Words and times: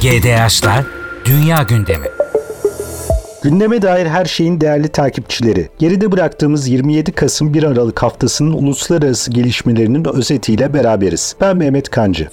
GDH'lar 0.00 0.84
Dünya 1.24 1.62
Gündemi 1.62 2.06
Gündeme 3.42 3.82
dair 3.82 4.06
her 4.06 4.24
şeyin 4.24 4.60
değerli 4.60 4.88
takipçileri. 4.88 5.68
Geride 5.78 6.12
bıraktığımız 6.12 6.68
27 6.68 7.12
Kasım 7.12 7.54
1 7.54 7.62
Aralık 7.62 8.02
haftasının 8.02 8.52
uluslararası 8.52 9.30
gelişmelerinin 9.30 10.04
özetiyle 10.04 10.74
beraberiz. 10.74 11.36
Ben 11.40 11.56
Mehmet 11.56 11.90
Kancı. 11.90 12.28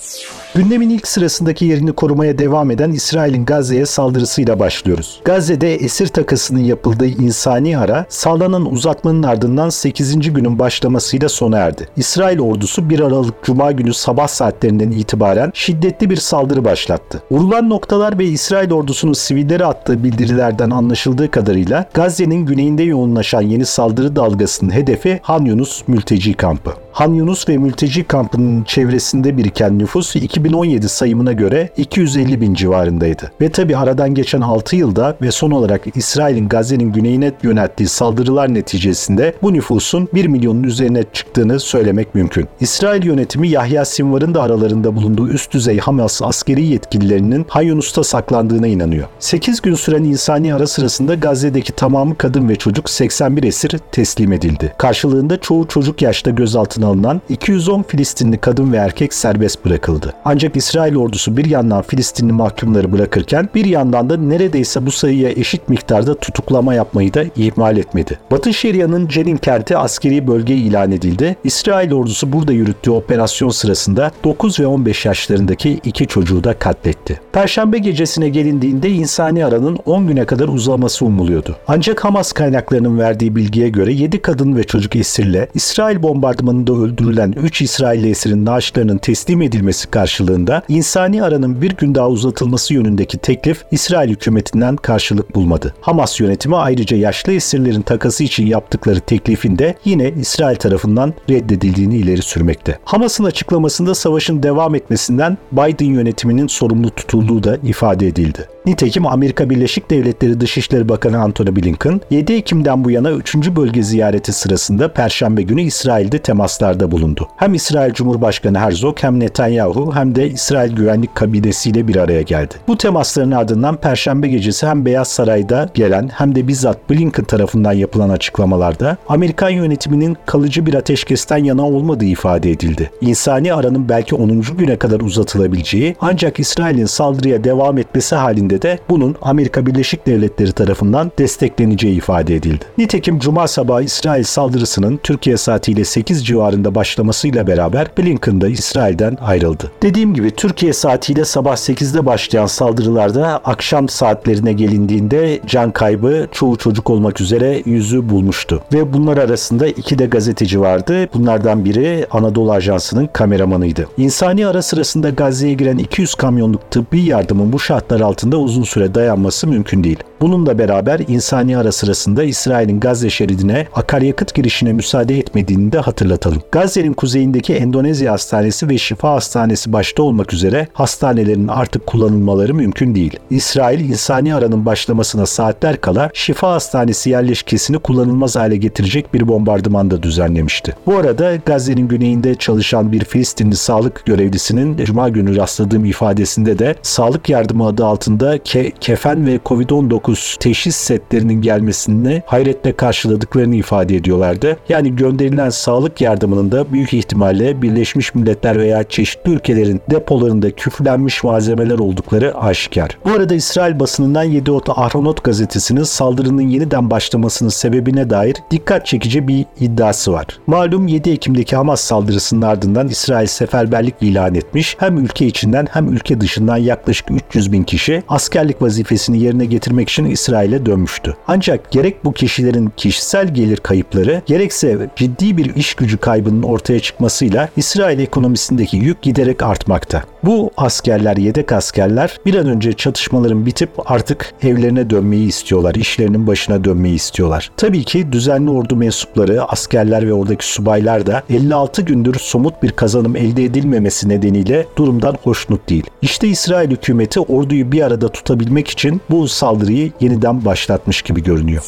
Gündemin 0.56 0.90
ilk 0.90 1.08
sırasındaki 1.08 1.66
yerini 1.66 1.92
korumaya 1.94 2.38
devam 2.38 2.72
eden 2.72 2.92
İsrail'in 2.92 3.46
Gazze'ye 3.46 3.86
saldırısıyla 3.86 4.60
başlıyoruz. 4.60 5.22
Gazze'de 5.26 5.76
esir 5.76 6.08
takasının 6.08 6.60
yapıldığı 6.60 7.06
insani 7.06 7.78
ara 7.78 8.06
sağlanan 8.10 8.72
uzatmanın 8.72 9.24
ardından 9.24 9.70
8. 9.70 10.34
günün 10.34 10.60
başlamasıyla 10.60 11.30
sona 11.30 11.58
erdi. 11.58 11.88
İsrail 11.98 12.40
ordusu 12.40 12.90
1 12.90 13.00
Aralık 13.00 13.44
Cuma 13.44 13.72
günü 13.72 13.94
sabah 13.94 14.28
saatlerinden 14.28 14.92
itibaren 14.92 15.52
şiddetli 15.54 16.10
bir 16.10 16.16
saldırı 16.16 16.66
başlattı. 16.66 17.24
Vurulan 17.32 17.70
noktalar 17.70 18.20
ve 18.20 18.26
İsrail 18.26 18.72
ordusunun 18.72 19.14
sivilleri 19.14 19.66
attığı 19.66 20.04
bildirilerden 20.04 20.70
anlaşıldığı 20.70 21.32
kadarıyla 21.32 21.90
Gazze'nin 21.94 22.46
güneyinde 22.46 22.84
yoğunlaşan 22.84 23.42
yeni 23.42 23.66
saldırı 23.66 24.16
dalgasının 24.16 24.72
hedefi 24.72 25.20
Han 25.24 25.46
Yunus 25.46 25.88
mülteci 25.88 26.34
kampı. 26.34 26.74
Han 26.92 27.14
Yunus 27.14 27.50
ve 27.50 27.58
mülteci 27.58 28.04
kampının 28.04 28.64
çevresinde 28.64 29.38
biriken 29.38 29.80
nüfus 29.80 30.16
2017 30.48 30.90
sayımına 30.90 31.34
göre 31.34 31.70
250 31.78 32.42
bin 32.42 32.54
civarındaydı. 32.54 33.32
Ve 33.42 33.50
tabi 33.50 33.78
aradan 33.78 34.14
geçen 34.14 34.42
6 34.42 34.76
yılda 34.76 35.18
ve 35.22 35.32
son 35.32 35.52
olarak 35.52 35.82
İsrail'in 35.96 36.50
Gazze'nin 36.50 36.92
güneyine 36.92 37.32
yönelttiği 37.44 37.90
saldırılar 37.90 38.54
neticesinde 38.54 39.34
bu 39.42 39.54
nüfusun 39.54 40.08
1 40.14 40.26
milyonun 40.26 40.64
üzerine 40.64 41.04
çıktığını 41.14 41.60
söylemek 41.60 42.16
mümkün. 42.16 42.48
İsrail 42.60 43.06
yönetimi 43.06 43.50
Yahya 43.50 43.86
Sinvar'ın 43.86 44.34
da 44.34 44.42
aralarında 44.42 44.96
bulunduğu 44.96 45.30
üst 45.30 45.54
düzey 45.54 45.78
Hamas 45.78 46.22
askeri 46.22 46.66
yetkililerinin 46.66 47.46
Han 47.50 47.62
Yunus'ta 47.62 48.04
saklandığına 48.04 48.68
inanıyor. 48.68 49.08
8 49.20 49.62
gün 49.62 49.76
süren 49.76 50.04
insani 50.04 50.54
ara 50.54 50.68
sırasında 50.68 51.16
Gazze'deki 51.16 51.74
tamamı 51.74 52.18
kadın 52.18 52.50
ve 52.50 52.56
çocuk 52.56 52.90
81 52.90 53.44
esir 53.44 53.80
teslim 53.92 54.34
edildi. 54.34 54.74
Karşılığında 54.78 55.40
çoğu 55.40 55.68
çocuk 55.68 56.02
yaşta 56.02 56.32
gözaltına 56.32 56.88
alınan 56.88 57.22
210 57.30 57.84
Filistinli 57.84 58.38
kadın 58.38 58.74
ve 58.74 58.78
erkek 58.78 59.14
serbest 59.14 59.66
bırakıldı. 59.66 60.14
Ancak 60.30 60.56
İsrail 60.56 60.96
ordusu 60.96 61.38
bir 61.38 61.46
yandan 61.46 61.82
Filistinli 61.82 62.34
mahkumları 62.34 62.92
bırakırken 62.92 63.50
bir 63.56 63.66
yandan 63.66 64.10
da 64.10 64.18
neredeyse 64.18 64.86
bu 64.86 64.92
sayıya 64.92 65.30
eşit 65.30 65.70
miktarda 65.70 66.16
tutuklama 66.16 66.74
yapmayı 66.74 67.14
da 67.14 67.24
ihmal 67.36 67.78
etmedi. 67.78 68.20
Batı 68.32 68.54
Şeria'nın 68.54 69.08
Cenin 69.08 69.38
kenti 69.38 69.78
askeri 69.78 70.28
bölge 70.28 70.56
ilan 70.56 70.92
edildi. 70.92 71.36
İsrail 71.44 71.94
ordusu 71.94 72.34
burada 72.34 72.54
yürüttüğü 72.54 72.92
operasyon 72.92 73.50
sırasında 73.50 74.12
9 74.24 74.60
ve 74.60 74.68
15 74.68 75.06
yaşlarındaki 75.06 75.80
iki 75.84 76.08
çocuğu 76.08 76.44
da 76.44 76.60
katletti. 76.60 77.22
Perşembe 77.32 77.78
gecesine 77.78 78.30
gelindiğinde 78.30 78.90
insani 78.90 79.46
aranın 79.46 79.80
10 79.86 80.08
güne 80.08 80.26
kadar 80.26 80.48
uzaması 80.48 81.06
umuluyordu. 81.06 81.56
Ancak 81.68 82.06
Hamas 82.06 82.32
kaynaklarının 82.32 83.00
verdiği 83.00 83.36
bilgiye 83.36 83.70
göre 83.70 83.94
7 83.94 84.22
kadın 84.22 84.56
ve 84.56 84.64
çocuk 84.64 84.96
esirle 84.96 85.48
İsrail 85.54 86.04
bombardımanında 86.04 86.74
öldürülen 86.74 87.32
3 87.32 87.62
İsrailli 87.62 88.10
esirin 88.10 88.46
naaşlarının 88.46 88.98
teslim 88.98 89.42
edilmesi 89.42 89.92
karşılığında 90.18 90.62
insani 90.68 91.24
aranın 91.24 91.62
bir 91.62 91.72
gün 91.72 91.96
daha 91.96 92.10
uzatılması 92.10 92.74
yönündeki 92.74 93.18
teklif 93.18 93.64
İsrail 93.72 94.10
hükümetinden 94.10 94.76
karşılık 94.76 95.36
bulmadı. 95.36 95.74
Hamas 95.82 96.20
yönetimi 96.20 96.56
ayrıca 96.56 96.98
yaşlı 96.98 97.34
esirlerin 97.34 97.82
takası 97.82 98.24
için 98.24 98.46
yaptıkları 98.46 99.00
teklifin 99.00 99.58
de 99.58 99.76
yine 99.86 100.12
İsrail 100.12 100.56
tarafından 100.56 101.14
reddedildiğini 101.30 101.98
ileri 101.98 102.22
sürmekte. 102.22 102.80
Hamas'ın 102.86 103.24
açıklamasında 103.24 103.96
savaşın 103.96 104.44
devam 104.44 104.76
etmesinden 104.76 105.38
Biden 105.52 105.94
yönetiminin 105.94 106.48
sorumlu 106.48 106.90
tutulduğu 106.90 107.44
da 107.44 107.58
ifade 107.64 108.08
edildi. 108.08 108.48
Nitekim 108.68 109.06
Amerika 109.08 109.50
Birleşik 109.50 109.90
Devletleri 109.90 110.42
Dışişleri 110.42 110.90
Bakanı 110.90 111.22
Antony 111.22 111.56
Blinken 111.56 112.02
7 112.10 112.34
Ekim'den 112.34 112.84
bu 112.84 112.92
yana 112.92 113.12
3. 113.12 113.36
bölge 113.36 113.84
ziyareti 113.84 114.34
sırasında 114.34 114.94
Perşembe 114.94 115.42
günü 115.42 115.62
İsrail'de 115.62 116.20
temaslarda 116.20 116.92
bulundu. 116.92 117.28
Hem 117.36 117.54
İsrail 117.54 117.94
Cumhurbaşkanı 117.94 118.60
Herzog 118.60 118.98
hem 119.02 119.20
Netanyahu 119.20 119.96
hem 119.96 120.16
de 120.16 120.30
İsrail 120.30 120.76
Güvenlik 120.76 121.16
Kabinesiyle 121.16 121.88
bir 121.88 121.96
araya 121.96 122.22
geldi. 122.22 122.54
Bu 122.68 122.78
temasların 122.78 123.32
ardından 123.32 123.76
Perşembe 123.76 124.28
gecesi 124.28 124.68
hem 124.68 124.86
Beyaz 124.86 125.08
Saray'da 125.08 125.70
gelen 125.74 126.10
hem 126.14 126.36
de 126.36 126.48
bizzat 126.48 126.90
Blinken 126.90 127.26
tarafından 127.26 127.74
yapılan 127.74 128.10
açıklamalarda 128.10 128.98
Amerikan 129.10 129.50
yönetiminin 129.50 130.18
kalıcı 130.26 130.66
bir 130.66 130.74
ateşkesten 130.74 131.44
yana 131.44 131.68
olmadığı 131.68 132.06
ifade 132.06 132.52
edildi. 132.52 132.92
İnsani 133.02 133.54
aranın 133.54 133.90
belki 133.90 134.16
10. 134.16 134.42
güne 134.58 134.78
kadar 134.78 135.00
uzatılabileceği 135.00 135.96
ancak 136.02 136.40
İsrail'in 136.40 136.86
saldırıya 136.86 137.44
devam 137.44 137.78
etmesi 137.78 138.16
halinde 138.16 138.57
de 138.62 138.80
bunun 138.90 139.16
Amerika 139.22 139.66
Birleşik 139.66 140.08
Devletleri 140.08 140.52
tarafından 140.52 141.12
destekleneceği 141.20 141.96
ifade 141.96 142.36
edildi. 142.36 142.66
Nitekim 142.78 143.20
Cuma 143.20 143.48
sabahı 143.48 143.84
İsrail 143.84 144.24
saldırısının 144.24 145.00
Türkiye 145.04 145.38
saatiyle 145.38 145.84
8 145.86 146.26
civarında 146.26 146.76
başlamasıyla 146.76 147.48
beraber 147.48 147.88
Blinken 147.98 148.42
de 148.42 148.50
İsrail'den 148.52 149.18
ayrıldı. 149.22 149.72
Dediğim 149.82 150.14
gibi 150.14 150.32
Türkiye 150.32 150.74
saatiyle 150.74 151.26
sabah 151.26 151.56
8'de 151.56 152.06
başlayan 152.06 152.46
saldırılarda 152.46 153.38
akşam 153.46 153.90
saatlerine 153.90 154.54
gelindiğinde 154.54 155.40
can 155.46 155.72
kaybı 155.72 156.28
çoğu 156.32 156.58
çocuk 156.58 156.90
olmak 156.90 157.22
üzere 157.22 157.62
yüzü 157.66 158.10
bulmuştu. 158.10 158.64
Ve 158.74 158.94
bunlar 158.94 159.18
arasında 159.18 159.68
iki 159.68 160.00
de 160.00 160.06
gazeteci 160.06 160.62
vardı. 160.62 161.10
Bunlardan 161.14 161.66
biri 161.66 162.08
Anadolu 162.12 162.52
Ajansı'nın 162.52 163.10
kameramanıydı. 163.14 163.88
İnsani 163.98 164.48
ara 164.48 164.62
sırasında 164.62 165.10
Gazze'ye 165.10 165.54
giren 165.54 165.78
200 165.78 166.16
kamyonluk 166.16 166.72
tıbbi 166.72 167.02
yardımın 167.02 167.54
bu 167.54 167.60
şartlar 167.60 168.02
altında 168.02 168.38
uzun 168.48 168.64
süre 168.64 168.96
dayanması 168.96 169.48
mümkün 169.48 169.84
değil. 169.84 170.00
Bununla 170.22 170.58
beraber 170.58 171.00
insani 171.08 171.58
ara 171.58 171.72
sırasında 171.72 172.24
İsrail'in 172.24 172.80
Gazze 172.80 173.10
şeridine 173.10 173.68
akaryakıt 173.76 174.34
girişine 174.34 174.74
müsaade 174.74 175.18
etmediğini 175.18 175.72
de 175.72 175.80
hatırlatalım. 175.80 176.42
Gazze'nin 176.52 176.94
kuzeyindeki 176.94 177.54
Endonezya 177.54 178.14
Hastanesi 178.14 178.70
ve 178.70 178.78
Şifa 178.78 179.12
Hastanesi 179.12 179.74
başta 179.74 180.04
olmak 180.04 180.34
üzere 180.34 180.68
hastanelerin 180.74 181.48
artık 181.48 181.88
kullanılmaları 181.88 182.54
mümkün 182.54 182.96
değil. 182.96 183.20
İsrail 183.30 183.90
insani 183.90 184.36
aranın 184.36 184.66
başlamasına 184.66 185.26
saatler 185.26 185.82
kala 185.82 186.10
Şifa 186.14 186.52
Hastanesi 186.52 187.10
yerleşkesini 187.10 187.80
kullanılmaz 187.80 188.36
hale 188.36 188.58
getirecek 188.58 189.14
bir 189.14 189.28
bombardıman 189.28 189.92
da 189.92 190.04
düzenlemişti. 190.04 190.76
Bu 190.86 190.98
arada 190.98 191.36
Gazze'nin 191.36 191.88
güneyinde 191.88 192.36
çalışan 192.36 192.92
bir 192.92 193.04
Filistinli 193.04 193.56
sağlık 193.56 194.06
görevlisinin 194.06 194.78
Cuma 194.86 195.10
günü 195.10 195.36
rastladığım 195.36 195.86
ifadesinde 195.86 196.60
de 196.60 196.76
sağlık 196.82 197.30
yardımı 197.30 197.66
adı 197.66 197.86
altında 197.86 198.37
ke 198.38 198.72
kefen 198.72 199.26
ve 199.26 199.40
Covid-19 199.46 200.40
teşhis 200.40 200.76
setlerinin 200.76 201.42
gelmesini 201.42 202.24
hayretle 202.26 202.76
karşıladıklarını 202.76 203.56
ifade 203.56 203.96
ediyorlardı. 203.96 204.58
Yani 204.70 204.96
gönderilen 204.96 205.50
sağlık 205.50 206.02
yardımının 206.02 206.52
da 206.52 206.72
büyük 206.74 206.94
ihtimalle 206.94 207.62
Birleşmiş 207.62 208.16
Milletler 208.16 208.58
veya 208.58 208.84
çeşitli 208.84 209.32
ülkelerin 209.32 209.82
depolarında 209.92 210.52
küflenmiş 210.52 211.24
malzemeler 211.24 211.80
oldukları 211.80 212.38
aşikar. 212.38 212.98
Bu 213.06 213.12
arada 213.12 213.36
İsrail 213.36 213.80
basınından 213.80 214.24
Yediot 214.24 214.70
Ahronot 214.70 215.24
gazetesinin 215.24 215.84
saldırının 215.84 216.42
yeniden 216.42 216.90
başlamasının 216.90 217.50
sebebine 217.50 218.10
dair 218.10 218.36
dikkat 218.52 218.86
çekici 218.86 219.28
bir 219.28 219.46
iddiası 219.60 220.14
var. 220.14 220.26
Malum 220.48 220.88
7 220.88 221.10
Ekim'deki 221.10 221.56
Hamas 221.56 221.82
saldırısının 221.82 222.42
ardından 222.42 222.88
İsrail 222.88 223.28
seferberlik 223.28 223.96
ilan 224.02 224.36
etmiş. 224.36 224.76
Hem 224.80 224.98
ülke 224.98 225.26
içinden 225.26 225.68
hem 225.72 225.94
ülke 225.94 226.22
dışından 226.22 226.58
yaklaşık 226.58 227.12
300 227.12 227.52
bin 227.52 227.64
kişi 227.64 228.04
askerlik 228.18 228.62
vazifesini 228.62 229.20
yerine 229.20 229.46
getirmek 229.46 229.90
için 229.90 230.06
İsrail'e 230.06 230.66
dönmüştü. 230.66 231.16
Ancak 231.28 231.72
gerek 231.72 232.06
bu 232.06 232.14
kişilerin 232.14 232.72
kişisel 232.78 233.34
gelir 233.34 233.58
kayıpları 233.58 234.22
gerekse 234.26 234.90
ciddi 234.96 235.38
bir 235.38 235.56
iş 235.56 235.74
gücü 235.74 235.98
kaybının 235.98 236.44
ortaya 236.44 236.80
çıkmasıyla 236.80 237.50
İsrail 237.58 238.00
ekonomisindeki 238.00 238.78
yük 238.78 239.02
giderek 239.02 239.44
artmakta. 239.44 240.04
Bu 240.24 240.52
askerler, 240.58 241.18
yedek 241.18 241.52
askerler 241.52 242.20
bir 242.26 242.36
an 242.36 242.48
önce 242.48 242.74
çatışmaların 242.74 243.46
bitip 243.46 243.70
artık 243.86 244.34
evlerine 244.44 244.90
dönmeyi 244.90 245.28
istiyorlar, 245.28 245.76
işlerinin 245.76 246.28
başına 246.28 246.64
dönmeyi 246.64 246.96
istiyorlar. 246.96 247.52
Tabii 247.58 247.84
ki 247.84 248.12
düzenli 248.12 248.50
ordu 248.50 248.76
mensupları, 248.76 249.44
askerler 249.44 250.08
ve 250.08 250.14
oradaki 250.14 250.48
subaylar 250.48 251.06
da 251.06 251.24
56 251.30 251.82
gündür 251.82 252.16
somut 252.20 252.64
bir 252.64 252.72
kazanım 252.72 253.16
elde 253.16 253.44
edilmemesi 253.44 254.10
nedeniyle 254.10 254.66
durumdan 254.78 255.18
hoşnut 255.24 255.70
değil. 255.70 255.84
İşte 256.02 256.28
İsrail 256.28 256.72
hükümeti 256.72 257.20
orduyu 257.20 257.72
bir 257.72 257.82
arada 257.82 258.07
tutabilmek 258.08 258.68
için 258.68 259.02
bu 259.10 259.28
saldırıyı 259.28 259.92
yeniden 260.00 260.46
başlatmış 260.46 261.02
gibi 261.02 261.24
görünüyor. 261.24 261.64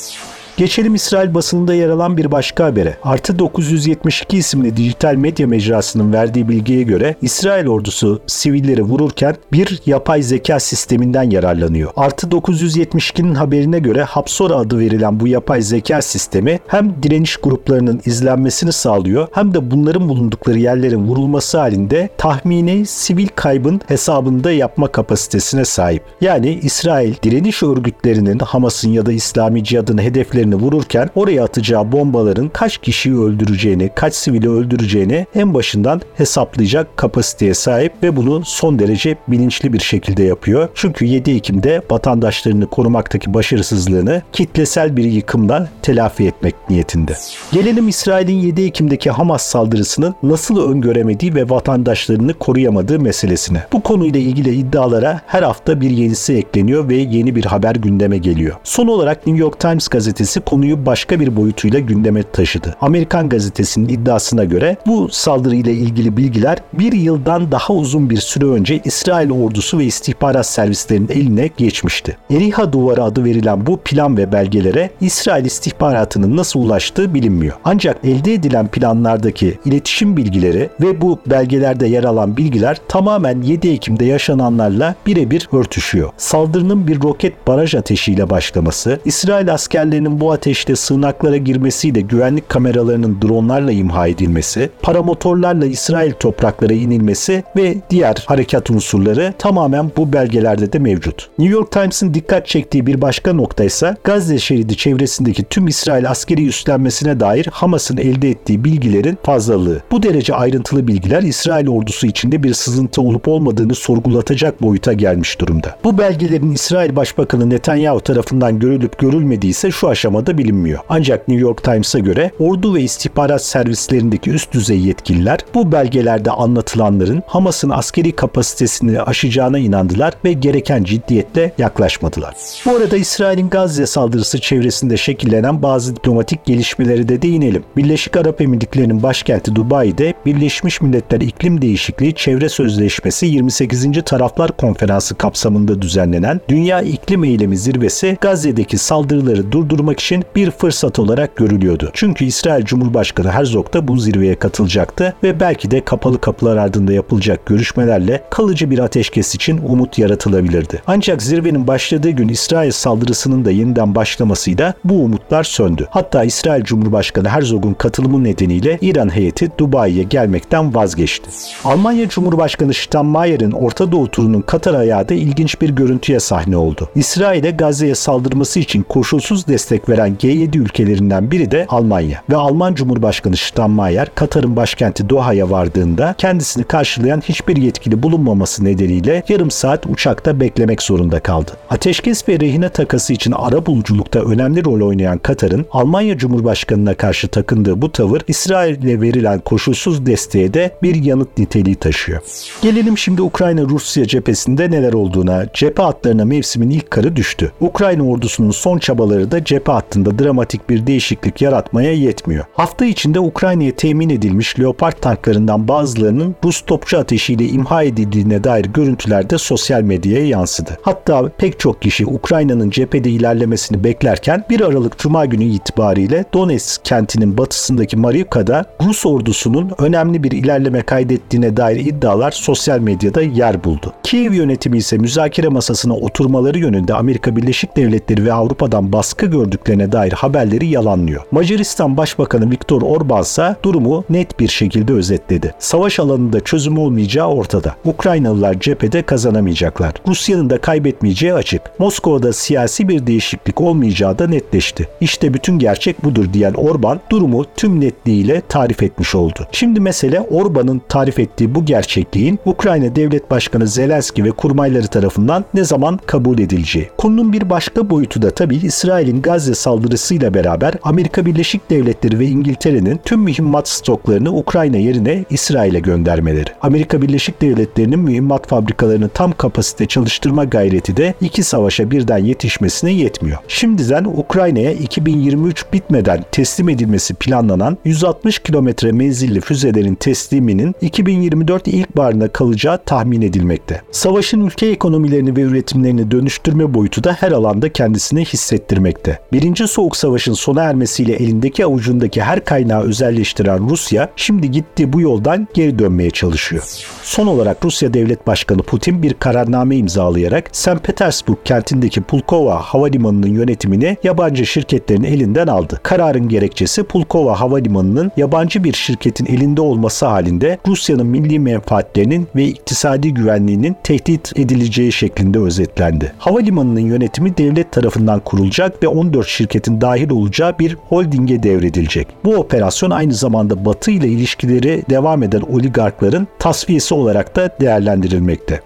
Geçelim 0.59 0.95
İsrail 0.95 1.33
basınında 1.33 1.73
yer 1.73 1.89
alan 1.89 2.17
bir 2.17 2.31
başka 2.31 2.65
habere. 2.65 2.97
Artı 3.03 3.39
972 3.39 4.37
isimli 4.37 4.77
dijital 4.77 5.15
medya 5.15 5.47
mecrasının 5.47 6.13
verdiği 6.13 6.49
bilgiye 6.49 6.83
göre 6.83 7.15
İsrail 7.21 7.67
ordusu 7.67 8.21
sivilleri 8.27 8.83
vururken 8.83 9.35
bir 9.51 9.81
yapay 9.85 10.21
zeka 10.21 10.59
sisteminden 10.59 11.29
yararlanıyor. 11.29 11.91
Artı 11.95 12.27
972'nin 12.27 13.35
haberine 13.35 13.79
göre 13.79 14.03
Hapsora 14.03 14.55
adı 14.55 14.79
verilen 14.79 15.19
bu 15.19 15.27
yapay 15.27 15.61
zeka 15.61 16.01
sistemi 16.01 16.59
hem 16.67 16.95
direniş 17.03 17.37
gruplarının 17.37 18.01
izlenmesini 18.05 18.71
sağlıyor 18.71 19.27
hem 19.31 19.53
de 19.53 19.71
bunların 19.71 20.09
bulundukları 20.09 20.59
yerlerin 20.59 21.07
vurulması 21.07 21.57
halinde 21.57 22.09
tahmini 22.17 22.85
sivil 22.85 23.27
kaybın 23.35 23.81
hesabında 23.87 24.51
yapma 24.51 24.87
kapasitesine 24.87 25.65
sahip. 25.65 26.03
Yani 26.21 26.59
İsrail 26.63 27.13
direniş 27.23 27.63
örgütlerinin 27.63 28.39
Hamas'ın 28.39 28.89
ya 28.89 29.05
da 29.05 29.11
İslami 29.11 29.63
Cihad'ın 29.63 29.97
hedeflerini 29.97 30.48
vururken 30.55 31.09
oraya 31.15 31.43
atacağı 31.43 31.91
bombaların 31.91 32.49
kaç 32.49 32.77
kişiyi 32.77 33.17
öldüreceğini, 33.17 33.89
kaç 33.95 34.13
sivili 34.13 34.49
öldüreceğini 34.49 35.25
en 35.35 35.53
başından 35.53 36.01
hesaplayacak 36.15 36.97
kapasiteye 36.97 37.53
sahip 37.53 37.93
ve 38.03 38.15
bunu 38.15 38.45
son 38.45 38.79
derece 38.79 39.15
bilinçli 39.27 39.73
bir 39.73 39.79
şekilde 39.79 40.23
yapıyor. 40.23 40.69
Çünkü 40.75 41.05
7 41.05 41.31
Ekim'de 41.31 41.81
vatandaşlarını 41.91 42.67
korumaktaki 42.67 43.33
başarısızlığını 43.33 44.21
kitlesel 44.33 44.97
bir 44.97 45.03
yıkımla 45.03 45.69
telafi 45.81 46.27
etmek 46.27 46.55
niyetinde. 46.69 47.13
Gelelim 47.51 47.87
İsrail'in 47.87 48.39
7 48.39 48.61
Ekim'deki 48.61 49.11
Hamas 49.11 49.43
saldırısının 49.43 50.15
nasıl 50.23 50.69
öngöremediği 50.71 51.35
ve 51.35 51.49
vatandaşlarını 51.49 52.33
koruyamadığı 52.33 52.99
meselesine. 52.99 53.63
Bu 53.73 53.81
konuyla 53.81 54.19
ilgili 54.19 54.55
iddialara 54.55 55.21
her 55.27 55.43
hafta 55.43 55.81
bir 55.81 55.89
yenisi 55.89 56.33
ekleniyor 56.33 56.89
ve 56.89 56.95
yeni 56.95 57.35
bir 57.35 57.45
haber 57.45 57.75
gündeme 57.75 58.17
geliyor. 58.17 58.55
Son 58.63 58.87
olarak 58.87 59.27
New 59.27 59.41
York 59.41 59.59
Times 59.59 59.87
gazetesi 59.87 60.38
konuyu 60.39 60.85
başka 60.85 61.19
bir 61.19 61.35
boyutuyla 61.35 61.79
gündeme 61.79 62.23
taşıdı. 62.23 62.75
Amerikan 62.81 63.29
gazetesinin 63.29 63.89
iddiasına 63.89 64.43
göre 64.43 64.77
bu 64.87 65.09
saldırıyla 65.11 65.71
ilgili 65.71 66.17
bilgiler 66.17 66.57
bir 66.73 66.91
yıldan 66.91 67.51
daha 67.51 67.73
uzun 67.73 68.09
bir 68.09 68.17
süre 68.17 68.45
önce 68.45 68.81
İsrail 68.83 69.31
ordusu 69.31 69.77
ve 69.77 69.85
istihbarat 69.85 70.45
servislerinin 70.45 71.09
eline 71.09 71.49
geçmişti. 71.57 72.17
Eriha 72.29 72.73
Duvarı 72.73 73.03
adı 73.03 73.23
verilen 73.23 73.65
bu 73.65 73.77
plan 73.77 74.17
ve 74.17 74.31
belgelere 74.31 74.89
İsrail 75.01 75.45
istihbaratının 75.45 76.37
nasıl 76.37 76.59
ulaştığı 76.59 77.13
bilinmiyor. 77.13 77.55
Ancak 77.63 77.97
elde 78.03 78.33
edilen 78.33 78.67
planlardaki 78.67 79.57
iletişim 79.65 80.17
bilgileri 80.17 80.69
ve 80.81 81.01
bu 81.01 81.19
belgelerde 81.25 81.87
yer 81.87 82.03
alan 82.03 82.37
bilgiler 82.37 82.77
tamamen 82.87 83.41
7 83.41 83.69
Ekim'de 83.69 84.05
yaşananlarla 84.05 84.95
birebir 85.05 85.49
örtüşüyor. 85.51 86.09
Saldırının 86.17 86.87
bir 86.87 87.01
roket 87.01 87.47
baraj 87.47 87.75
ateşiyle 87.75 88.29
başlaması, 88.29 88.99
İsrail 89.05 89.53
askerlerinin 89.53 90.19
bu 90.21 90.28
ateşte 90.31 90.75
sığınaklara 90.75 91.37
girmesiyle 91.37 92.01
güvenlik 92.01 92.49
kameralarının 92.49 93.21
dronlarla 93.21 93.71
imha 93.71 94.07
edilmesi, 94.07 94.69
paramotorlarla 94.81 95.65
İsrail 95.65 96.11
topraklara 96.11 96.73
inilmesi 96.73 97.43
ve 97.55 97.75
diğer 97.89 98.23
harekat 98.25 98.71
unsurları 98.71 99.33
tamamen 99.39 99.91
bu 99.97 100.13
belgelerde 100.13 100.73
de 100.73 100.79
mevcut. 100.79 101.29
New 101.39 101.53
York 101.53 101.71
Times'ın 101.71 102.13
dikkat 102.13 102.47
çektiği 102.47 102.87
bir 102.87 103.01
başka 103.01 103.33
nokta 103.33 103.63
ise 103.63 103.95
Gazze 104.03 104.39
şeridi 104.39 104.77
çevresindeki 104.77 105.43
tüm 105.43 105.67
İsrail 105.67 106.09
askeri 106.09 106.47
üstlenmesine 106.47 107.19
dair 107.19 107.47
Hamas'ın 107.51 107.97
elde 107.97 108.29
ettiği 108.29 108.63
bilgilerin 108.63 109.17
fazlalığı. 109.23 109.81
Bu 109.91 110.03
derece 110.03 110.35
ayrıntılı 110.35 110.87
bilgiler 110.87 111.23
İsrail 111.23 111.67
ordusu 111.67 112.07
içinde 112.07 112.43
bir 112.43 112.53
sızıntı 112.53 113.01
olup 113.01 113.27
olmadığını 113.27 113.75
sorgulatacak 113.75 114.61
boyuta 114.61 114.93
gelmiş 114.93 115.39
durumda. 115.39 115.75
Bu 115.83 115.97
belgelerin 115.97 116.51
İsrail 116.51 116.95
Başbakanı 116.95 117.49
Netanyahu 117.49 118.01
tarafından 118.01 118.59
görülüp 118.59 118.99
görülmediği 118.99 119.51
ise 119.51 119.71
şu 119.71 119.87
aşamada 119.89 120.08
bilinmiyor. 120.37 120.79
Ancak 120.89 121.27
New 121.27 121.41
York 121.41 121.63
Times'a 121.63 121.99
göre 121.99 122.31
ordu 122.39 122.75
ve 122.75 122.81
istihbarat 122.81 123.43
servislerindeki 123.43 124.31
üst 124.31 124.53
düzey 124.53 124.79
yetkililer 124.79 125.39
bu 125.53 125.71
belgelerde 125.71 126.31
anlatılanların 126.31 127.23
Hamas'ın 127.27 127.69
askeri 127.69 128.11
kapasitesini 128.11 129.01
aşacağına 129.01 129.59
inandılar 129.59 130.13
ve 130.25 130.33
gereken 130.33 130.83
ciddiyetle 130.83 131.53
yaklaşmadılar. 131.57 132.35
Bu 132.65 132.75
arada 132.75 132.97
İsrail'in 132.97 133.49
Gazze 133.49 133.85
saldırısı 133.85 134.41
çevresinde 134.41 134.97
şekillenen 134.97 135.61
bazı 135.63 135.95
diplomatik 135.95 136.45
gelişmeleri 136.45 137.09
de 137.09 137.21
değinelim. 137.21 137.63
Birleşik 137.77 138.17
Arap 138.17 138.41
Emirlikleri'nin 138.41 139.03
başkenti 139.03 139.55
Dubai'de 139.55 140.13
Birleşmiş 140.25 140.81
Milletler 140.81 141.21
İklim 141.21 141.61
Değişikliği 141.61 142.15
Çevre 142.15 142.49
Sözleşmesi 142.49 143.25
28. 143.25 143.87
Taraflar 144.05 144.57
Konferansı 144.57 145.15
kapsamında 145.15 145.81
düzenlenen 145.81 146.41
Dünya 146.49 146.81
İklim 146.81 147.23
Eylemi 147.23 147.57
Zirvesi 147.57 148.17
Gazze'deki 148.21 148.77
saldırıları 148.77 149.51
durdurmak 149.51 149.98
için 149.99 150.23
bir 150.35 150.51
fırsat 150.51 150.99
olarak 150.99 151.35
görülüyordu. 151.35 151.91
Çünkü 151.93 152.25
İsrail 152.25 152.65
Cumhurbaşkanı 152.65 153.31
Herzog 153.31 153.73
da 153.73 153.87
bu 153.87 153.97
zirveye 153.97 154.35
katılacaktı 154.35 155.13
ve 155.23 155.39
belki 155.39 155.71
de 155.71 155.85
kapalı 155.85 156.21
kapılar 156.21 156.57
ardında 156.57 156.93
yapılacak 156.93 157.45
görüşmelerle 157.45 158.23
kalıcı 158.29 158.71
bir 158.71 158.79
ateşkes 158.79 159.35
için 159.35 159.61
umut 159.67 159.97
yaratılabilirdi. 159.97 160.81
Ancak 160.87 161.21
zirvenin 161.21 161.67
başladığı 161.67 162.09
gün 162.09 162.27
İsrail 162.27 162.71
saldırısının 162.71 163.45
da 163.45 163.51
yeniden 163.51 163.95
başlamasıyla 163.95 164.73
bu 164.83 164.93
umutlar 164.93 165.43
söndü. 165.43 165.87
Hatta 165.89 166.23
İsrail 166.23 166.63
Cumhurbaşkanı 166.63 167.29
Herzog'un 167.29 167.73
katılımı 167.73 168.23
nedeniyle 168.23 168.77
İran 168.81 169.15
heyeti 169.15 169.51
Dubai'ye 169.57 170.03
gelmekten 170.03 170.75
vazgeçti. 170.75 171.29
Almanya 171.63 172.09
Cumhurbaşkanı 172.09 172.73
Steinmeier'in 172.73 173.51
Orta 173.51 173.91
Doğu 173.91 174.07
turunun 174.07 174.41
Katar 174.41 174.73
ayağı 174.73 175.09
da 175.09 175.13
ilginç 175.13 175.61
bir 175.61 175.69
görüntüye 175.69 176.19
sahne 176.19 176.57
oldu. 176.57 176.89
İsrail'e 176.95 177.51
Gazze'ye 177.51 177.95
saldırması 177.95 178.59
için 178.59 178.83
koşulsuz 178.83 179.47
destek 179.47 179.88
veren 179.89 180.15
G7 180.19 180.57
ülkelerinden 180.57 181.31
biri 181.31 181.51
de 181.51 181.65
Almanya 181.69 182.23
ve 182.29 182.35
Alman 182.35 182.73
Cumhurbaşkanı 182.73 183.37
Steinmeier 183.37 184.07
Katar'ın 184.15 184.55
başkenti 184.55 185.09
Doha'ya 185.09 185.49
vardığında 185.49 186.15
kendisini 186.17 186.63
karşılayan 186.63 187.21
hiçbir 187.21 187.57
yetkili 187.57 188.03
bulunmaması 188.03 188.65
nedeniyle 188.65 189.23
yarım 189.27 189.51
saat 189.51 189.85
uçakta 189.85 190.39
beklemek 190.39 190.81
zorunda 190.81 191.19
kaldı. 191.19 191.51
Ateşkes 191.69 192.29
ve 192.29 192.39
rehine 192.39 192.69
takası 192.69 193.13
için 193.13 193.31
ara 193.31 193.65
buluculukta 193.65 194.19
önemli 194.19 194.65
rol 194.65 194.87
oynayan 194.87 195.17
Katar'ın 195.17 195.65
Almanya 195.71 196.17
Cumhurbaşkanı'na 196.17 196.93
karşı 196.93 197.27
takındığı 197.27 197.81
bu 197.81 197.91
tavır 197.91 198.21
İsrail'e 198.27 199.01
verilen 199.01 199.39
koşulsuz 199.39 200.05
desteğe 200.05 200.53
de 200.53 200.71
bir 200.83 201.03
yanıt 201.03 201.37
niteliği 201.37 201.75
taşıyor. 201.75 202.21
Gelelim 202.61 202.97
şimdi 202.97 203.21
Ukrayna-Rusya 203.21 204.07
cephesinde 204.07 204.71
neler 204.71 204.93
olduğuna. 204.93 205.45
Cephe 205.53 205.83
hatlarına 205.83 206.25
mevsimin 206.25 206.69
ilk 206.69 206.91
karı 206.91 207.15
düştü. 207.15 207.51
Ukrayna 207.59 208.03
ordusunun 208.03 208.51
son 208.51 208.77
çabaları 208.77 209.31
da 209.31 209.43
cephe 209.43 209.71
hattında 209.79 210.19
dramatik 210.19 210.69
bir 210.69 210.87
değişiklik 210.87 211.41
yaratmaya 211.41 211.93
yetmiyor. 211.93 212.45
Hafta 212.53 212.85
içinde 212.85 213.19
Ukrayna'ya 213.19 213.71
temin 213.71 214.09
edilmiş 214.09 214.59
Leopard 214.59 214.93
tanklarından 215.01 215.67
bazılarının 215.67 216.35
Rus 216.43 216.61
topçu 216.61 216.97
ateşiyle 216.97 217.45
imha 217.45 217.83
edildiğine 217.83 218.43
dair 218.43 218.65
görüntüler 218.65 219.29
de 219.29 219.37
sosyal 219.37 219.81
medyaya 219.81 220.27
yansıdı. 220.27 220.77
Hatta 220.81 221.29
pek 221.37 221.59
çok 221.59 221.81
kişi 221.81 222.05
Ukrayna'nın 222.05 222.69
cephede 222.69 223.09
ilerlemesini 223.09 223.83
beklerken 223.83 224.45
1 224.49 224.61
Aralık 224.61 224.97
Cuma 224.97 225.25
günü 225.25 225.43
itibariyle 225.43 226.25
Donetsk 226.33 226.85
kentinin 226.85 227.37
batısındaki 227.37 227.97
Marivka'da 227.97 228.65
Rus 228.85 229.05
ordusunun 229.05 229.71
önemli 229.77 230.23
bir 230.23 230.31
ilerleme 230.31 230.81
kaydettiğine 230.81 231.57
dair 231.57 231.85
iddialar 231.85 232.31
sosyal 232.31 232.79
medyada 232.79 233.21
yer 233.21 233.63
buldu. 233.63 233.93
Kiev 234.03 234.33
yönetimi 234.33 234.77
ise 234.77 234.97
müzakere 234.97 235.47
masasına 235.47 235.93
oturmaları 235.93 236.59
yönünde 236.59 236.93
Amerika 236.93 237.35
Birleşik 237.35 237.77
Devletleri 237.77 238.25
ve 238.25 238.33
Avrupa'dan 238.33 238.91
baskı 238.91 239.25
gördüklerine 239.69 239.91
dair 239.91 240.11
haberleri 240.11 240.67
yalanlıyor. 240.67 241.21
Macaristan 241.31 241.97
Başbakanı 241.97 242.51
Viktor 242.51 242.81
Orban 242.81 243.21
ise 243.21 243.55
durumu 243.63 244.03
net 244.09 244.39
bir 244.39 244.47
şekilde 244.47 244.93
özetledi. 244.93 245.53
Savaş 245.59 245.99
alanında 245.99 246.39
çözüm 246.39 246.77
olmayacağı 246.77 247.27
ortada. 247.27 247.75
Ukraynalılar 247.85 248.59
cephede 248.59 249.01
kazanamayacaklar. 249.01 249.93
Rusya'nın 250.07 250.49
da 250.49 250.57
kaybetmeyeceği 250.61 251.33
açık. 251.33 251.61
Moskova'da 251.79 252.33
siyasi 252.33 252.87
bir 252.87 253.07
değişiklik 253.07 253.61
olmayacağı 253.61 254.19
da 254.19 254.27
netleşti. 254.27 254.87
İşte 255.01 255.33
bütün 255.33 255.59
gerçek 255.59 256.03
budur 256.03 256.25
diyen 256.33 256.53
Orban 256.53 256.99
durumu 257.09 257.45
tüm 257.57 257.81
netliğiyle 257.81 258.41
tarif 258.49 258.83
etmiş 258.83 259.15
oldu. 259.15 259.47
Şimdi 259.51 259.79
mesele 259.79 260.21
Orban'ın 260.21 260.81
tarif 260.89 261.19
ettiği 261.19 261.55
bu 261.55 261.65
gerçekliğin 261.65 262.39
Ukrayna 262.45 262.95
Devlet 262.95 263.31
Başkanı 263.31 263.67
Zelenski 263.67 264.23
ve 264.23 264.31
kurmayları 264.31 264.87
tarafından 264.87 265.45
ne 265.53 265.63
zaman 265.63 265.99
kabul 266.05 266.39
edileceği. 266.39 266.89
Konunun 266.97 267.33
bir 267.33 267.49
başka 267.49 267.89
boyutu 267.89 268.21
da 268.21 268.31
tabii 268.31 268.55
İsrail'in 268.55 269.21
Gazze 269.21 269.55
saldırısıyla 269.59 270.33
beraber 270.33 270.73
Amerika 270.83 271.25
Birleşik 271.25 271.69
Devletleri 271.69 272.19
ve 272.19 272.25
İngiltere'nin 272.25 272.99
tüm 273.05 273.19
mühimmat 273.21 273.67
stoklarını 273.67 274.35
Ukrayna 274.35 274.77
yerine 274.77 275.25
İsrail'e 275.29 275.79
göndermeleri. 275.79 276.49
Amerika 276.61 277.01
Birleşik 277.01 277.41
Devletleri'nin 277.41 277.99
mühimmat 277.99 278.47
fabrikalarını 278.47 279.09
tam 279.09 279.31
kapasite 279.31 279.85
çalıştırma 279.85 280.43
gayreti 280.43 280.97
de 280.97 281.13
iki 281.21 281.43
savaşa 281.43 281.91
birden 281.91 282.17
yetişmesine 282.17 282.91
yetmiyor. 282.91 283.37
Şimdiden 283.47 284.03
Ukrayna'ya 284.03 284.71
2023 284.71 285.73
bitmeden 285.73 286.25
teslim 286.31 286.69
edilmesi 286.69 287.13
planlanan 287.13 287.77
160 287.85 288.39
kilometre 288.39 288.91
menzilli 288.91 289.41
füzelerin 289.41 289.95
tesliminin 289.95 290.75
2024 290.81 291.67
ilkbaharına 291.67 292.27
kalacağı 292.27 292.83
tahmin 292.85 293.21
edilmekte. 293.21 293.81
Savaşın 293.91 294.45
ülke 294.45 294.67
ekonomilerini 294.67 295.35
ve 295.35 295.41
üretimlerini 295.41 296.11
dönüştürme 296.11 296.73
boyutu 296.73 297.03
da 297.03 297.13
her 297.13 297.31
alanda 297.31 297.73
kendisini 297.73 298.25
hissettirmekte. 298.25 299.19
Birinci 299.33 299.48
İkinci 299.49 299.67
Soğuk 299.67 299.97
Savaş'ın 299.97 300.33
sona 300.33 300.63
ermesiyle 300.63 301.13
elindeki 301.13 301.65
avucundaki 301.65 302.21
her 302.21 302.45
kaynağı 302.45 302.81
özelleştiren 302.81 303.69
Rusya 303.69 304.09
şimdi 304.15 304.51
gitti 304.51 304.93
bu 304.93 305.01
yoldan 305.01 305.47
geri 305.53 305.79
dönmeye 305.79 306.09
çalışıyor. 306.09 306.63
Son 307.03 307.27
olarak 307.27 307.65
Rusya 307.65 307.93
Devlet 307.93 308.27
Başkanı 308.27 308.63
Putin 308.63 309.03
bir 309.03 309.13
kararname 309.13 309.77
imzalayarak 309.77 310.49
St. 310.51 310.83
Petersburg 310.83 311.37
kentindeki 311.45 312.01
Pulkova 312.01 312.55
Havalimanı'nın 312.55 313.27
yönetimini 313.27 313.97
yabancı 314.03 314.45
şirketlerin 314.45 315.03
elinden 315.03 315.47
aldı. 315.47 315.79
Kararın 315.83 316.29
gerekçesi 316.29 316.83
Pulkova 316.83 317.39
Havalimanı'nın 317.39 318.11
yabancı 318.17 318.63
bir 318.63 318.73
şirketin 318.73 319.25
elinde 319.25 319.61
olması 319.61 320.05
halinde 320.05 320.57
Rusya'nın 320.67 321.07
milli 321.07 321.39
menfaatlerinin 321.39 322.27
ve 322.35 322.45
iktisadi 322.45 323.13
güvenliğinin 323.13 323.75
tehdit 323.83 324.39
edileceği 324.39 324.91
şeklinde 324.91 325.39
özetlendi. 325.39 326.13
Havalimanının 326.17 326.79
yönetimi 326.79 327.37
devlet 327.37 327.71
tarafından 327.71 328.19
kurulacak 328.19 328.83
ve 328.83 328.87
14 328.87 329.38
şirketin 329.39 329.81
dahil 329.81 330.09
olacağı 330.09 330.59
bir 330.59 330.77
holdinge 330.89 331.43
devredilecek. 331.43 332.07
Bu 332.23 332.35
operasyon 332.35 332.91
aynı 332.91 333.13
zamanda 333.13 333.65
Batı 333.65 333.91
ile 333.91 334.07
ilişkileri 334.07 334.83
devam 334.89 335.23
eden 335.23 335.41
oligarkların 335.41 336.27
tasfiyesi 336.39 336.93
olarak 336.93 337.35
da 337.35 337.49
değerlendirilmekte. 337.61 338.61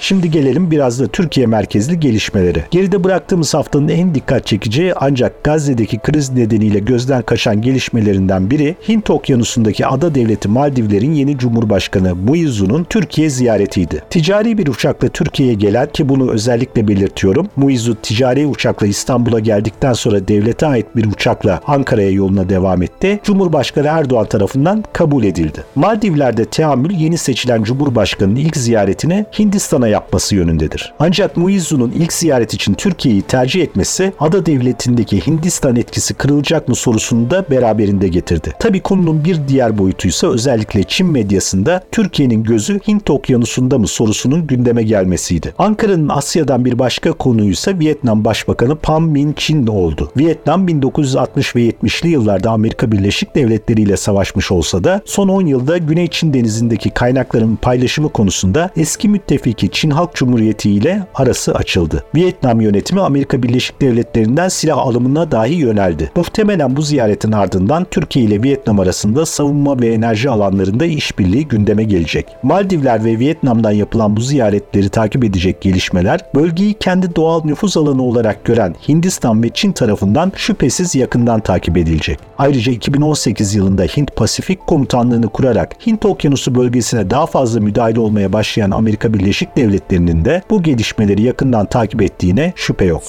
Şimdi 0.00 0.30
gelelim 0.30 0.70
biraz 0.70 1.00
da 1.00 1.06
Türkiye 1.06 1.46
merkezli 1.46 2.00
gelişmelere. 2.00 2.64
Geride 2.70 3.04
bıraktığımız 3.04 3.54
haftanın 3.54 3.88
en 3.88 4.14
dikkat 4.14 4.46
çekici 4.46 4.92
ancak 4.96 5.44
Gazze'deki 5.44 5.98
kriz 5.98 6.30
nedeniyle 6.30 6.78
gözden 6.78 7.22
kaçan 7.22 7.62
gelişmelerinden 7.62 8.50
biri 8.50 8.76
Hint 8.88 9.10
Okyanusu'ndaki 9.10 9.86
ada 9.86 10.14
devleti 10.14 10.48
Maldivlerin 10.48 11.12
yeni 11.12 11.38
Cumhurbaşkanı 11.38 12.14
Muizzu'nun 12.14 12.84
Türkiye 12.84 13.30
ziyaretiydi. 13.30 14.02
Ticari 14.10 14.58
bir 14.58 14.66
uçakla 14.66 15.08
Türkiye'ye 15.08 15.54
gelen 15.54 15.88
ki 15.92 16.08
bunu 16.08 16.30
özellikle 16.30 16.88
belirtiyorum. 16.88 17.48
Muizzu 17.56 17.94
ticari 17.94 18.46
uçakla 18.46 18.86
İstanbul'a 18.86 19.40
geldikten 19.40 19.92
sonra 19.92 20.28
devlete 20.28 20.66
ait 20.66 20.86
bir 20.96 21.04
uçakla 21.04 21.60
Ankara'ya 21.66 22.10
yoluna 22.10 22.48
devam 22.48 22.82
etti. 22.82 23.20
Cumhurbaşkanı 23.24 23.86
Erdoğan 23.86 24.26
tarafından 24.26 24.84
kabul 24.92 25.24
edildi. 25.24 25.64
Maldivler'de 25.74 26.44
teamül 26.44 26.90
yeni 26.90 27.18
seçilen 27.18 27.62
Cumhurbaşkanı'nın 27.62 28.36
ilk 28.36 28.56
ziyaretine 28.56 29.26
Hindistan'a 29.38 29.89
yapması 29.90 30.34
yönündedir. 30.34 30.94
Ancak 30.98 31.36
Muizzu'nun 31.36 31.90
ilk 31.90 32.12
ziyaret 32.12 32.54
için 32.54 32.74
Türkiye'yi 32.74 33.22
tercih 33.22 33.62
etmesi 33.62 34.12
ada 34.20 34.46
devletindeki 34.46 35.26
Hindistan 35.26 35.76
etkisi 35.76 36.14
kırılacak 36.14 36.68
mı 36.68 36.74
sorusunu 36.74 37.30
da 37.30 37.44
beraberinde 37.50 38.08
getirdi. 38.08 38.54
Tabi 38.58 38.80
konunun 38.80 39.24
bir 39.24 39.48
diğer 39.48 39.78
boyutu 39.78 40.08
ise 40.08 40.26
özellikle 40.26 40.82
Çin 40.82 41.06
medyasında 41.06 41.82
Türkiye'nin 41.92 42.42
gözü 42.42 42.80
Hint 42.88 43.10
okyanusunda 43.10 43.78
mı 43.78 43.86
sorusunun 43.86 44.46
gündeme 44.46 44.82
gelmesiydi. 44.82 45.54
Ankara'nın 45.58 46.08
Asya'dan 46.08 46.64
bir 46.64 46.78
başka 46.78 47.12
konuyu 47.12 47.50
ise 47.50 47.78
Vietnam 47.78 48.24
Başbakanı 48.24 48.76
Pham 48.76 49.08
Minh 49.08 49.36
Chin 49.36 49.66
oldu. 49.66 50.10
Vietnam 50.16 50.66
1960 50.66 51.56
ve 51.56 51.68
70'li 51.68 52.08
yıllarda 52.08 52.50
Amerika 52.50 52.92
Birleşik 52.92 53.34
Devletleri 53.34 53.82
ile 53.82 53.96
savaşmış 53.96 54.50
olsa 54.50 54.84
da 54.84 55.02
son 55.04 55.28
10 55.28 55.46
yılda 55.46 55.78
Güney 55.78 56.08
Çin 56.08 56.34
denizindeki 56.34 56.90
kaynakların 56.90 57.56
paylaşımı 57.56 58.08
konusunda 58.08 58.70
eski 58.76 59.08
müttefiki 59.08 59.68
Çin 59.80 59.90
Halk 59.90 60.14
Cumhuriyeti 60.14 60.70
ile 60.70 61.06
arası 61.14 61.54
açıldı. 61.54 62.04
Vietnam 62.14 62.60
yönetimi 62.60 63.00
Amerika 63.00 63.42
Birleşik 63.42 63.80
Devletleri'nden 63.80 64.48
silah 64.48 64.78
alımına 64.78 65.30
dahi 65.30 65.54
yöneldi. 65.54 66.10
Muhtemelen 66.16 66.76
bu 66.76 66.82
ziyaretin 66.82 67.32
ardından 67.32 67.86
Türkiye 67.90 68.24
ile 68.24 68.42
Vietnam 68.42 68.80
arasında 68.80 69.26
savunma 69.26 69.80
ve 69.80 69.88
enerji 69.88 70.30
alanlarında 70.30 70.84
işbirliği 70.84 71.48
gündeme 71.48 71.84
gelecek. 71.84 72.26
Maldivler 72.42 73.04
ve 73.04 73.18
Vietnam'dan 73.18 73.70
yapılan 73.70 74.16
bu 74.16 74.20
ziyaretleri 74.20 74.88
takip 74.88 75.24
edecek 75.24 75.60
gelişmeler 75.60 76.20
bölgeyi 76.34 76.74
kendi 76.74 77.16
doğal 77.16 77.44
nüfuz 77.44 77.76
alanı 77.76 78.02
olarak 78.02 78.44
gören 78.44 78.74
Hindistan 78.88 79.42
ve 79.42 79.50
Çin 79.54 79.72
tarafından 79.72 80.32
şüphesiz 80.36 80.94
yakından 80.94 81.40
takip 81.40 81.76
edilecek. 81.76 82.18
Ayrıca 82.38 82.72
2018 82.72 83.54
yılında 83.54 83.82
Hint 83.82 84.16
Pasifik 84.16 84.66
Komutanlığı'nı 84.66 85.28
kurarak 85.28 85.86
Hint 85.86 86.04
Okyanusu 86.04 86.54
bölgesine 86.54 87.10
daha 87.10 87.26
fazla 87.26 87.60
müdahale 87.60 88.00
olmaya 88.00 88.32
başlayan 88.32 88.70
Amerika 88.70 89.14
Birleşik 89.14 89.56
Devletleri'nin 89.70 90.24
de 90.24 90.42
bu 90.50 90.62
gelişmeleri 90.62 91.22
yakından 91.22 91.66
takip 91.66 92.02
ettiğine 92.02 92.52
şüphe 92.56 92.84
yok. 92.84 93.02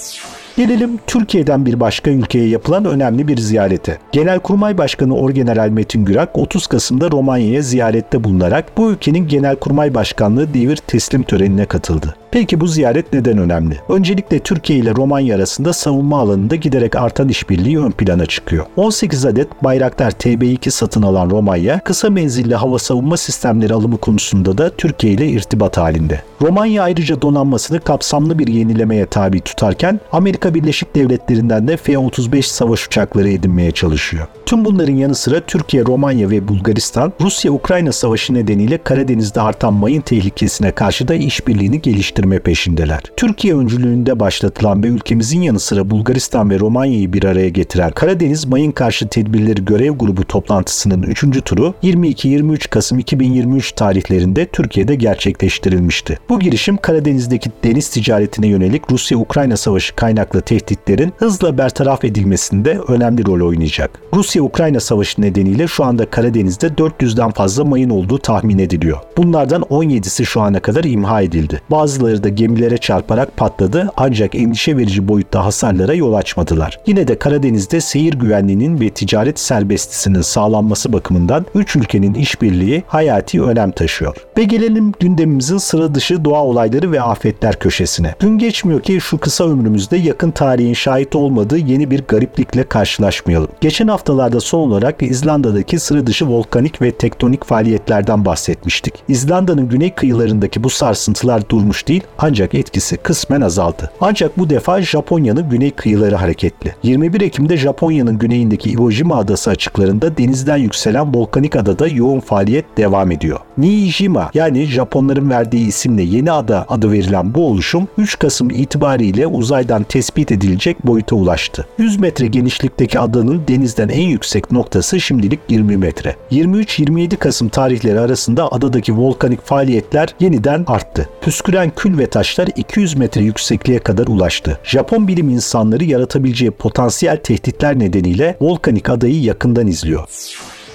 Gelelim 0.56 0.98
Türkiye'den 1.06 1.66
bir 1.66 1.80
başka 1.80 2.10
ülkeye 2.10 2.48
yapılan 2.48 2.84
önemli 2.84 3.28
bir 3.28 3.36
ziyarete. 3.36 3.98
Genelkurmay 4.12 4.78
Başkanı 4.78 5.16
Orgeneral 5.16 5.68
Metin 5.68 6.04
Gürak 6.04 6.38
30 6.38 6.66
Kasım'da 6.66 7.10
Romanya'ya 7.10 7.62
ziyarette 7.62 8.24
bulunarak 8.24 8.76
bu 8.76 8.90
ülkenin 8.90 9.28
Genelkurmay 9.28 9.94
Başkanlığı 9.94 10.54
devir 10.54 10.76
teslim 10.76 11.22
törenine 11.22 11.64
katıldı. 11.64 12.14
Peki 12.30 12.60
bu 12.60 12.66
ziyaret 12.66 13.12
neden 13.12 13.38
önemli? 13.38 13.76
Öncelikle 13.88 14.38
Türkiye 14.38 14.78
ile 14.78 14.94
Romanya 14.94 15.36
arasında 15.36 15.72
savunma 15.72 16.18
alanında 16.20 16.56
giderek 16.56 16.96
artan 16.96 17.28
işbirliği 17.28 17.80
ön 17.80 17.90
plana 17.90 18.26
çıkıyor. 18.26 18.66
18 18.76 19.26
adet 19.26 19.64
Bayraktar 19.64 20.10
TB2 20.10 20.70
satın 20.70 21.02
alan 21.02 21.30
Romanya, 21.30 21.80
kısa 21.80 22.10
menzilli 22.10 22.54
hava 22.54 22.78
savunma 22.78 23.16
sistemleri 23.16 23.74
alımı 23.74 23.98
konusunda 23.98 24.58
da 24.58 24.70
Türkiye 24.76 25.12
ile 25.12 25.28
irtibat 25.28 25.76
halinde. 25.76 26.22
Romanya 26.42 26.82
ayrıca 26.82 27.22
donanmasını 27.22 27.80
kapsamlı 27.80 28.38
bir 28.38 28.46
yenilemeye 28.46 29.06
tabi 29.06 29.40
tutarken 29.40 30.00
Amerika 30.12 30.41
Birleşik 30.44 30.94
Devletleri'nden 30.94 31.68
de 31.68 31.76
F-35 31.76 32.42
savaş 32.42 32.86
uçakları 32.86 33.28
edinmeye 33.28 33.70
çalışıyor. 33.70 34.26
Tüm 34.46 34.64
bunların 34.64 34.94
yanı 34.94 35.14
sıra 35.14 35.40
Türkiye, 35.40 35.84
Romanya 35.84 36.30
ve 36.30 36.48
Bulgaristan, 36.48 37.12
Rusya-Ukrayna 37.20 37.92
savaşı 37.92 38.34
nedeniyle 38.34 38.78
Karadeniz'de 38.78 39.40
artan 39.40 39.74
mayın 39.74 40.00
tehlikesine 40.00 40.70
karşı 40.70 41.08
da 41.08 41.14
işbirliğini 41.14 41.82
geliştirme 41.82 42.38
peşindeler. 42.38 43.02
Türkiye 43.16 43.56
öncülüğünde 43.56 44.20
başlatılan 44.20 44.82
ve 44.82 44.86
ülkemizin 44.86 45.42
yanı 45.42 45.60
sıra 45.60 45.90
Bulgaristan 45.90 46.50
ve 46.50 46.58
Romanya'yı 46.58 47.12
bir 47.12 47.24
araya 47.24 47.48
getiren 47.48 47.90
Karadeniz 47.90 48.46
Mayın 48.46 48.72
Karşı 48.72 49.08
Tedbirleri 49.08 49.64
Görev 49.64 49.92
Grubu 49.92 50.24
toplantısının 50.24 51.02
3. 51.02 51.44
turu 51.44 51.74
22-23 51.82 52.68
Kasım 52.70 52.98
2023 52.98 53.72
tarihlerinde 53.72 54.46
Türkiye'de 54.46 54.94
gerçekleştirilmişti. 54.94 56.18
Bu 56.28 56.40
girişim 56.40 56.76
Karadeniz'deki 56.76 57.50
deniz 57.64 57.88
ticaretine 57.88 58.46
yönelik 58.46 58.82
Rusya-Ukrayna 58.90 59.56
savaşı 59.56 59.94
kaynaklı 59.94 60.31
tehditlerin 60.40 61.12
hızla 61.16 61.58
bertaraf 61.58 62.04
edilmesinde 62.04 62.78
önemli 62.88 63.26
rol 63.26 63.48
oynayacak. 63.48 63.90
Rusya-Ukrayna 64.14 64.80
savaşı 64.80 65.22
nedeniyle 65.22 65.66
şu 65.68 65.84
anda 65.84 66.10
Karadeniz'de 66.10 66.66
400'den 66.66 67.30
fazla 67.30 67.64
mayın 67.64 67.90
olduğu 67.90 68.18
tahmin 68.18 68.58
ediliyor. 68.58 68.98
Bunlardan 69.16 69.62
17'si 69.62 70.24
şu 70.24 70.40
ana 70.40 70.60
kadar 70.60 70.84
imha 70.84 71.22
edildi. 71.22 71.60
Bazıları 71.70 72.24
da 72.24 72.28
gemilere 72.28 72.78
çarparak 72.78 73.36
patladı 73.36 73.90
ancak 73.96 74.34
endişe 74.34 74.76
verici 74.76 75.08
boyutta 75.08 75.44
hasarlara 75.44 75.94
yol 75.94 76.14
açmadılar. 76.14 76.80
Yine 76.86 77.08
de 77.08 77.18
Karadeniz'de 77.18 77.80
seyir 77.80 78.14
güvenliğinin 78.14 78.80
ve 78.80 78.90
ticaret 78.90 79.38
serbestisinin 79.38 80.20
sağlanması 80.20 80.92
bakımından 80.92 81.46
3 81.54 81.76
ülkenin 81.76 82.14
işbirliği 82.14 82.82
hayati 82.86 83.42
önem 83.42 83.70
taşıyor. 83.70 84.16
Ve 84.38 84.44
gelelim 84.44 84.92
gündemimizin 85.00 85.58
sıra 85.58 85.94
dışı 85.94 86.24
doğa 86.24 86.44
olayları 86.44 86.92
ve 86.92 87.02
afetler 87.02 87.58
köşesine. 87.58 88.14
Gün 88.20 88.38
geçmiyor 88.38 88.80
ki 88.80 88.98
şu 89.00 89.18
kısa 89.18 89.44
ömrümüzde 89.44 89.96
yakın 89.96 90.21
tarihin 90.30 90.74
şahit 90.74 91.16
olmadığı 91.16 91.58
yeni 91.58 91.90
bir 91.90 92.02
gariplikle 92.08 92.64
karşılaşmayalım. 92.64 93.48
Geçen 93.60 93.88
haftalarda 93.88 94.40
son 94.40 94.58
olarak 94.58 95.02
İzlanda'daki 95.02 95.78
sıra 95.78 96.06
dışı 96.06 96.28
volkanik 96.28 96.82
ve 96.82 96.92
tektonik 96.92 97.44
faaliyetlerden 97.44 98.24
bahsetmiştik. 98.24 98.94
İzlanda'nın 99.08 99.68
güney 99.68 99.94
kıyılarındaki 99.94 100.64
bu 100.64 100.70
sarsıntılar 100.70 101.48
durmuş 101.48 101.88
değil 101.88 102.02
ancak 102.18 102.54
etkisi 102.54 102.96
kısmen 102.96 103.40
azaldı. 103.40 103.90
Ancak 104.00 104.38
bu 104.38 104.50
defa 104.50 104.82
Japonya'nın 104.82 105.50
güney 105.50 105.70
kıyıları 105.70 106.16
hareketli. 106.16 106.74
21 106.82 107.20
Ekim'de 107.20 107.56
Japonya'nın 107.56 108.18
güneyindeki 108.18 108.70
Iwo 108.70 108.90
Jima 108.90 109.16
adası 109.16 109.50
açıklarında 109.50 110.16
denizden 110.18 110.56
yükselen 110.56 111.14
volkanik 111.14 111.56
adada 111.56 111.88
yoğun 111.88 112.20
faaliyet 112.20 112.64
devam 112.76 113.10
ediyor. 113.10 113.38
Niijima 113.58 114.30
yani 114.34 114.64
Japonların 114.64 115.30
verdiği 115.30 115.66
isimle 115.66 116.02
Yeni 116.02 116.32
Ada 116.32 116.66
adı 116.68 116.92
verilen 116.92 117.34
bu 117.34 117.46
oluşum 117.46 117.88
3 117.98 118.18
Kasım 118.18 118.50
itibariyle 118.50 119.26
uzaydan 119.26 119.82
tespit 119.82 120.11
edilecek 120.18 120.86
boyuta 120.86 121.16
ulaştı. 121.16 121.66
100 121.78 122.00
metre 122.00 122.26
genişlikteki 122.26 122.98
adanın 122.98 123.42
denizden 123.48 123.88
en 123.88 124.08
yüksek 124.08 124.52
noktası 124.52 125.00
şimdilik 125.00 125.40
20 125.48 125.76
metre. 125.76 126.16
23-27 126.30 127.16
Kasım 127.16 127.48
tarihleri 127.48 128.00
arasında 128.00 128.52
adadaki 128.52 128.96
volkanik 128.96 129.46
faaliyetler 129.46 130.14
yeniden 130.20 130.64
arttı. 130.66 131.08
Püsküren 131.20 131.72
kül 131.76 131.98
ve 131.98 132.06
taşlar 132.06 132.48
200 132.56 132.94
metre 132.94 133.22
yüksekliğe 133.22 133.78
kadar 133.78 134.06
ulaştı. 134.06 134.58
Japon 134.64 135.08
bilim 135.08 135.28
insanları 135.28 135.84
yaratabileceği 135.84 136.50
potansiyel 136.50 137.16
tehditler 137.16 137.78
nedeniyle 137.78 138.36
volkanik 138.40 138.90
adayı 138.90 139.22
yakından 139.22 139.66
izliyor. 139.66 140.08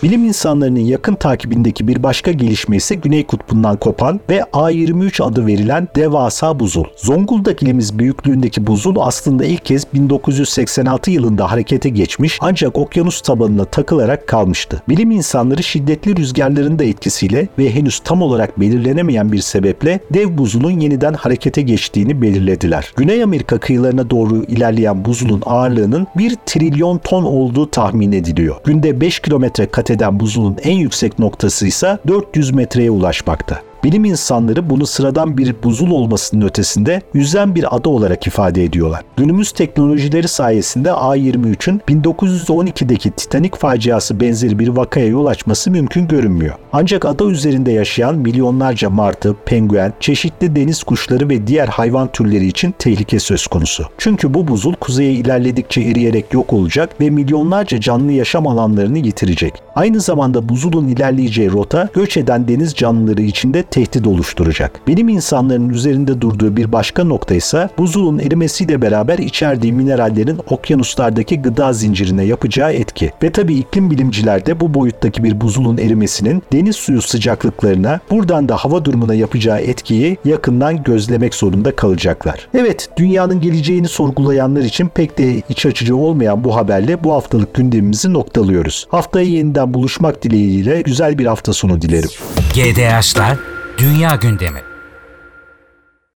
Bilim 0.03 0.25
insanlarının 0.25 0.79
yakın 0.79 1.15
takibindeki 1.15 1.87
bir 1.87 2.03
başka 2.03 2.31
gelişme 2.31 2.75
ise 2.75 2.95
Güney 2.95 3.25
Kutbu'ndan 3.25 3.77
kopan 3.77 4.19
ve 4.29 4.39
A23 4.39 5.23
adı 5.23 5.47
verilen 5.47 5.87
devasa 5.95 6.59
buzul. 6.59 6.83
Zonguldak 6.95 7.63
ilimiz 7.63 7.99
büyüklüğündeki 7.99 8.67
buzul 8.67 8.95
aslında 8.99 9.45
ilk 9.45 9.65
kez 9.65 9.93
1986 9.93 11.11
yılında 11.11 11.51
harekete 11.51 11.89
geçmiş 11.89 12.37
ancak 12.41 12.77
okyanus 12.77 13.21
tabanına 13.21 13.65
takılarak 13.65 14.27
kalmıştı. 14.27 14.81
Bilim 14.89 15.11
insanları 15.11 15.63
şiddetli 15.63 16.15
rüzgarların 16.15 16.79
da 16.79 16.83
etkisiyle 16.83 17.47
ve 17.59 17.73
henüz 17.73 17.99
tam 17.99 18.21
olarak 18.21 18.59
belirlenemeyen 18.59 19.31
bir 19.31 19.41
sebeple 19.41 19.99
dev 20.13 20.37
buzulun 20.37 20.79
yeniden 20.79 21.13
harekete 21.13 21.61
geçtiğini 21.61 22.21
belirlediler. 22.21 22.93
Güney 22.95 23.23
Amerika 23.23 23.57
kıyılarına 23.57 24.09
doğru 24.09 24.43
ilerleyen 24.43 25.05
buzulun 25.05 25.43
ağırlığının 25.45 26.07
1 26.17 26.35
trilyon 26.45 26.97
ton 26.97 27.23
olduğu 27.23 27.71
tahmin 27.71 28.11
ediliyor. 28.11 28.55
Günde 28.65 29.01
5 29.01 29.19
kilometre 29.19 29.65
kat 29.65 29.86
eden 29.89 30.19
buzulun 30.19 30.57
en 30.63 30.75
yüksek 30.75 31.19
noktası 31.19 31.67
ise 31.67 31.97
400 32.07 32.51
metreye 32.51 32.91
ulaşmakta. 32.91 33.66
Bilim 33.83 34.05
insanları 34.05 34.69
bunu 34.69 34.85
sıradan 34.85 35.37
bir 35.37 35.55
buzul 35.63 35.91
olmasının 35.91 36.45
ötesinde 36.45 37.01
yüzen 37.13 37.55
bir 37.55 37.75
ada 37.75 37.89
olarak 37.89 38.27
ifade 38.27 38.63
ediyorlar. 38.63 39.01
Günümüz 39.17 39.51
teknolojileri 39.51 40.27
sayesinde 40.27 40.89
A23'ün 40.89 41.81
1912'deki 41.89 43.11
Titanic 43.11 43.57
faciası 43.57 44.19
benzeri 44.19 44.59
bir 44.59 44.67
vakaya 44.67 45.07
yol 45.07 45.25
açması 45.25 45.71
mümkün 45.71 46.07
görünmüyor. 46.07 46.55
Ancak 46.73 47.05
ada 47.05 47.25
üzerinde 47.25 47.71
yaşayan 47.71 48.15
milyonlarca 48.15 48.89
martı, 48.89 49.35
penguen, 49.45 49.93
çeşitli 49.99 50.55
deniz 50.55 50.83
kuşları 50.83 51.29
ve 51.29 51.47
diğer 51.47 51.67
hayvan 51.67 52.11
türleri 52.11 52.47
için 52.47 52.75
tehlike 52.79 53.19
söz 53.19 53.47
konusu. 53.47 53.85
Çünkü 53.97 54.33
bu 54.33 54.47
buzul 54.47 54.73
kuzeye 54.73 55.11
ilerledikçe 55.11 55.81
eriyerek 55.81 56.33
yok 56.33 56.53
olacak 56.53 57.01
ve 57.01 57.09
milyonlarca 57.09 57.79
canlı 57.79 58.11
yaşam 58.11 58.47
alanlarını 58.47 58.97
yitirecek. 58.97 59.53
Aynı 59.75 59.99
zamanda 59.99 60.49
buzulun 60.49 60.87
ilerleyeceği 60.87 61.51
rota 61.51 61.89
göç 61.93 62.17
eden 62.17 62.47
deniz 62.47 62.75
canlıları 62.75 63.21
için 63.21 63.53
de 63.53 63.63
tehdit 63.71 64.07
oluşturacak. 64.07 64.87
Bilim 64.87 65.09
insanlarının 65.09 65.69
üzerinde 65.69 66.21
durduğu 66.21 66.57
bir 66.57 66.71
başka 66.71 67.03
nokta 67.03 67.35
ise 67.35 67.69
buzulun 67.77 68.19
erimesiyle 68.19 68.81
beraber 68.81 69.17
içerdiği 69.17 69.73
minerallerin 69.73 70.39
okyanuslardaki 70.49 71.41
gıda 71.41 71.73
zincirine 71.73 72.23
yapacağı 72.23 72.73
etki. 72.73 73.11
Ve 73.23 73.31
tabi 73.31 73.55
iklim 73.55 73.91
bilimciler 73.91 74.45
de 74.45 74.59
bu 74.59 74.73
boyuttaki 74.73 75.23
bir 75.23 75.41
buzulun 75.41 75.77
erimesinin 75.77 76.43
deniz 76.53 76.75
suyu 76.75 77.01
sıcaklıklarına 77.01 77.99
buradan 78.11 78.49
da 78.49 78.55
hava 78.55 78.85
durumuna 78.85 79.13
yapacağı 79.13 79.59
etkiyi 79.59 80.17
yakından 80.25 80.83
gözlemek 80.83 81.35
zorunda 81.35 81.75
kalacaklar. 81.75 82.47
Evet 82.53 82.89
dünyanın 82.97 83.41
geleceğini 83.41 83.87
sorgulayanlar 83.87 84.61
için 84.61 84.87
pek 84.87 85.17
de 85.17 85.41
iç 85.49 85.65
açıcı 85.65 85.95
olmayan 85.95 86.43
bu 86.43 86.55
haberle 86.55 87.03
bu 87.03 87.13
haftalık 87.13 87.53
gündemimizi 87.53 88.13
noktalıyoruz. 88.13 88.87
Haftaya 88.89 89.25
yeniden 89.25 89.73
buluşmak 89.73 90.23
dileğiyle 90.23 90.81
güzel 90.81 91.17
bir 91.17 91.25
hafta 91.25 91.53
sonu 91.53 91.81
dilerim. 91.81 92.09
GDH'lar 92.53 93.56
Dünya 93.77 94.15
Gündemi 94.15 94.66